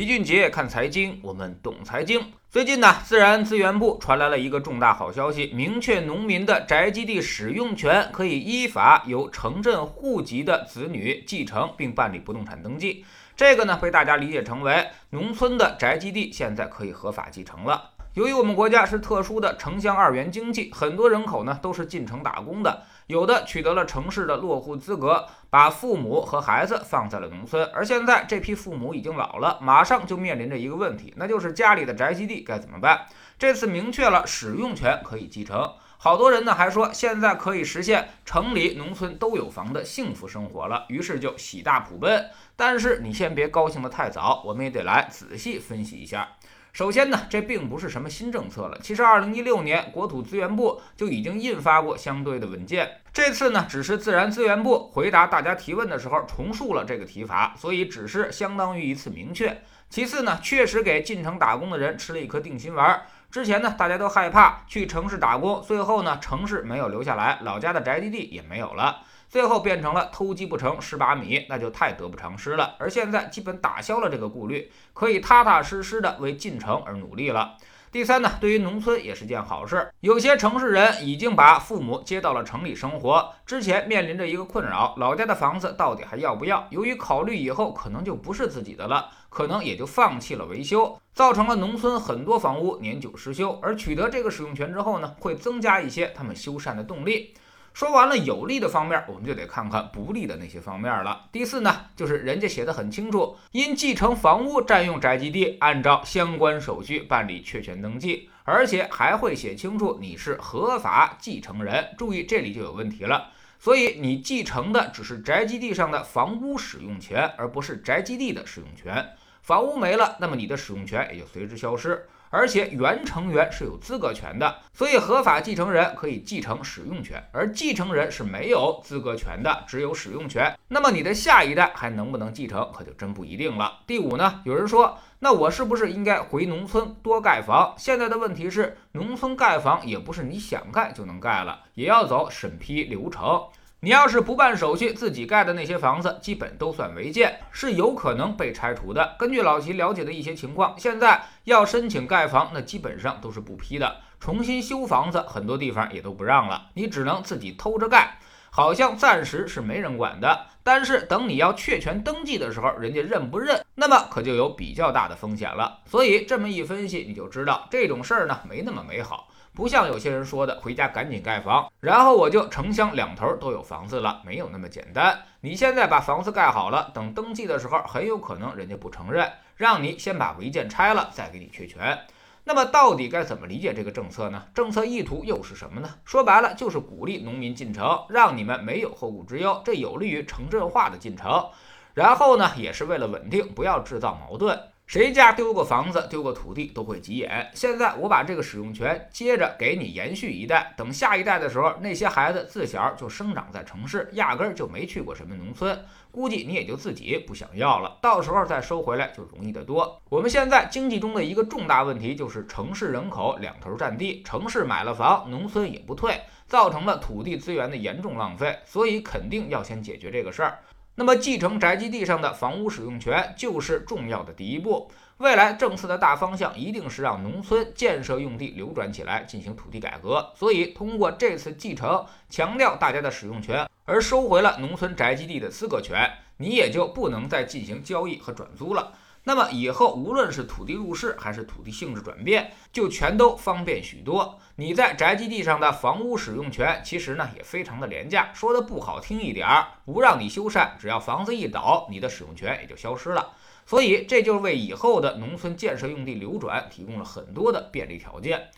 [0.00, 2.32] 齐俊杰看财经，我们懂财经。
[2.48, 13.04] 最近呢，自然资源部传来了一个重大好消息，明确农民的宅基地使用权可以依法由城镇户籍的子女继承并办理不动产登记。
[13.36, 17.90] 这个呢，被大家理解成为农村的宅基地现在可以合法继承了。
[18.14, 27.68] 由于我们国家是特殊的城乡二元经济，很多人口呢都是进城打工的，有的取得了城市的落户资格，把父母和孩子放在了农村。
[27.74, 33.06] 而现在这批父母已经老了，马上就面临着一个问题，那就是家里的宅基地该怎么办？
[33.36, 42.30] 这次明确了使用权可以继承，好多人呢还说现在可以实现城里农村都有房的幸福生活了，于是就喜大普奔。
[42.54, 46.28] 但是你先别高兴得太早，我们也得来仔细分析一下。
[46.72, 48.78] 首先呢，这并不是什么新政策了。
[48.82, 53.00] 其实，二零一六年国土资源部就已经印发过相对的文件。
[53.12, 59.62] 这次呢，只是自然资源部回答大家提问的时候重述了这个提法，所以只是相当于一次明确。
[59.88, 63.02] 其次呢，确实给进城打工的人吃了一颗定心丸。
[63.30, 69.02] 之前呢，大家都害怕去城市打工，最后呢，城市没有留下来，老家的宅基地也没有了。
[69.28, 72.74] 最后变成了偷鸡不成蚀把米，那就太得不偿失了。
[72.80, 77.56] 而现在基本打消了这个顾虑，可以踏踏实实的为进城而努力了。
[77.92, 79.90] 第三呢，对于农村也是件好事。
[79.98, 86.64] 有些城市人已经把父母接到了城里生活，之前面临着一个困扰：老家的房子到底还要不要？
[86.70, 93.58] 由于考虑以后可能就不是自己的了，可能也就放弃了维修，造成了农村很多房屋年久失修。
[93.60, 97.34] 而取得这个使用权之后呢，会增加一些他们修缮的动力。
[97.72, 101.26] 说完了有利的方面，我们就得看看不利的那些方面了。
[101.32, 111.94] 第四呢，就是人家写的很清楚，因继承房屋占用宅基地，按照相关手续办理确权登记，而且还会写清楚你是合法继承人。
[111.96, 113.30] 注意，这里就有问题了。
[113.58, 119.10] 所以你继承的只是宅基地上的房屋使用权，而不是宅基地的使用权。
[119.42, 122.06] 房屋没了，那么你的使用权也就随之消失。
[122.30, 130.56] 而且原成员是有资格权的，所以合法继承人可以继承使用权，而继承人是没有资格权的，只有使用权。
[130.68, 133.80] 那么你的下一代还能不能继承，可就真不一定了。
[133.86, 137.74] 第五呢，有人说，那我是不是应该回农村多盖房？
[137.76, 143.42] 现在的问题是，农村盖房也不是你想盖就能盖了，也要走审批流程。
[143.82, 149.16] 你要是不办手续，自己盖的那些房子基本都算违建，是有可能被拆除的。
[149.18, 153.96] 根据老齐了解的一些情况，现在要申请盖房，那基本上都是不批的。
[154.20, 158.18] 重新修房子，很多地方也都不让了，你只能自己偷着盖，
[158.50, 160.48] 好像暂时是没人管的。
[160.62, 165.78] 但是等你要确权登记的时候，人家认不认，那么可就有比较大的风险了。
[165.86, 169.28] 所以这么一分析，你就知道这种事儿呢，没那么美好。
[169.52, 175.18] 不像有些人说的，回家赶紧盖房，然后我就城乡两头都有房子了，没有那么简单。
[175.40, 181.98] 你现在把房子盖好了，等登记的时候，很有可能人家不承认，让你先把违建拆了，再给你确权。
[182.44, 184.44] 那么到底该怎么理解这个政策呢？
[184.54, 185.88] 政策意图又是什么呢？
[186.04, 191.50] 说白了就是鼓励农民进城，让你们没有后顾之忧，这有利于城镇化的进程。
[191.92, 194.58] 然后呢，也是为了稳定，不要制造矛盾。
[194.90, 197.48] 谁家丢个房子、丢个土地都会急眼。
[197.54, 205.80] 现在我把这个使用权接着给你延续一代，等下一代的时候，那些孩子自小就生长在城市，压根儿就没去过什么农村，
[206.10, 207.98] 估计你也就自己不想要了。
[208.02, 210.02] 到时候再收回来就容易得多。
[210.08, 220.58] 我们现在经济中的一个重大问题就是城市人口两头占地，城市买了房，农村也不退，造成了土地资源的严重浪费，所以肯定要先解决这个事儿。
[220.96, 224.90] 那么，继承宅基地上的房屋使用权就是重要的第一步。
[225.18, 230.32] 未来政策的大方向一定是让农村建设用地流转起来，进行土地改革。
[230.34, 238.92] 所以，通过这次继承，强调大家的使用权，而收回了农村宅基地的资格权，你也就不能再进行交易和转租了。
[239.30, 244.40] 那么以后无论是土地入市还是土地性质转变，就全都方便许多。
[244.56, 248.32] 你在宅基地上的房屋使用权，其实呢也非常的廉价。
[248.34, 253.30] 说的不好听一点儿，不让你修缮，只要房子一倒，你的使用权也就消失了。
[253.64, 258.50] 所以这就为以后的农村建设用地流转提供了很多的便利条件。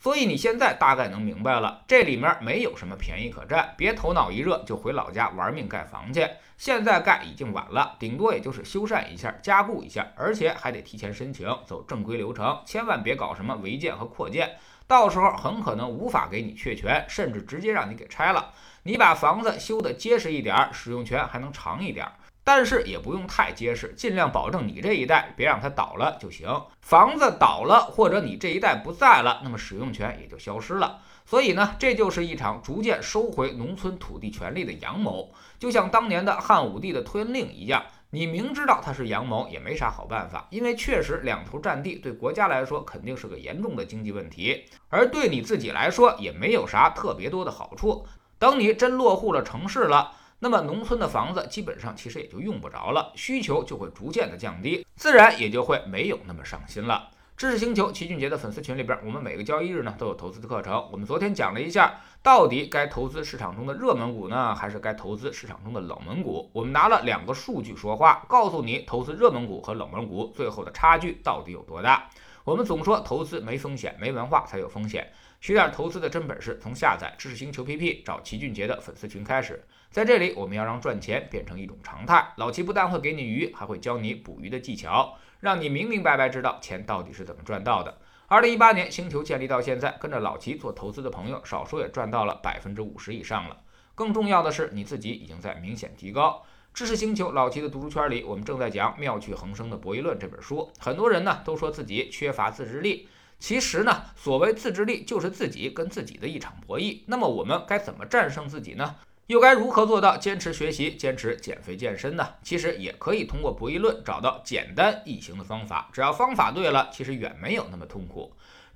[0.00, 6.24] 所以你现在大概能明白了，这里面没有什么便宜可占，别头脑一热就回老家玩命盖房去。
[6.56, 14.56] 现在盖已经晚了，顶多也就是修缮一下、加固一下，而且还得提前申请，走正规流程，千万别搞什么违建和扩建，
[14.86, 18.52] 到时候很可能无法给你确权，甚至直接让你给拆了。
[18.84, 22.06] 你把房子修得结实一点，使用权还能长一点。
[22.48, 26.48] 但是也不用太结实，尽量保证你这一代别让它倒了就行。
[26.80, 31.02] 房子倒了，或者你这一代不在了，那么使用权也就消失了。
[31.26, 48.06] 所以呢，这就是一场逐渐收回农村土地权利的阳谋，就像当年的汉武帝的推恩令一样，你明知道他是阳谋，也没啥好办法，因为确实两头占地对国家来说肯定是个严重的经济问题，而对你自己来说也没有啥特别多的好处。
[48.38, 57.10] 等你真落户了城市了，那么农村的房子基本上其实也就用不着了，需求就会逐渐的降低，自然也就会没有那么上心了。
[57.36, 60.88] 知识星球齐俊杰的粉丝群里边，我们每个交易日呢都有投资的课程。
[60.90, 66.50] 我们昨天讲了一下，到底该投资市场中的热门股呢，还是该投资市场中的冷门股？
[66.52, 72.08] 我们拿了两个数据说话，告诉你投资热门股和冷门股最后的差距到底有多大。
[72.42, 75.08] 我们总说投资没风险，没文化才有风险。
[75.40, 79.64] 学点投资的真本事，从下载知识星球 PP 找齐俊杰的粉丝群开始。
[79.90, 82.32] 在这里，我们要让赚钱变成一种常态。
[82.36, 85.16] 老齐不但会给你鱼，还会教你捕鱼的技巧。
[85.40, 87.96] 让你明明白白知道钱到底是怎么赚到的。
[88.26, 93.56] 二零一八年星球建立到现在，跟着老齐做投资的朋友，少说也赚到了百分之五十以上了。
[93.94, 96.42] 更重要的是，你自己已经在明显提高。
[96.74, 100.70] 知识星球老齐的读书圈里，我们正在讲《妙趣横生的博弈论》这本书。
[100.78, 103.08] 很多人呢都说自己缺乏自制力，
[103.38, 107.02] 其实呢，所谓自制力就是自己跟自己的一场博弈。
[107.06, 108.96] 那么我们该怎么战胜自己呢？
[109.28, 112.26] 又该如何做到坚持学习、坚持减肥健身呢？
[112.42, 115.90] 其实也可以通过博弈论找到简单易行的方法。
[115.92, 118.32] 只要方法对了，其实远没有那么痛苦。